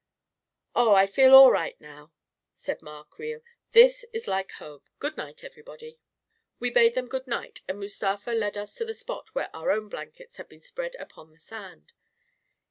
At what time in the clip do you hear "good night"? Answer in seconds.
4.97-5.43, 7.07-7.61